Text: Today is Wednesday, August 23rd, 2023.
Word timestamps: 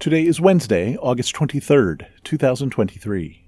Today 0.00 0.24
is 0.24 0.40
Wednesday, 0.40 0.96
August 0.96 1.34
23rd, 1.34 2.06
2023. 2.24 3.39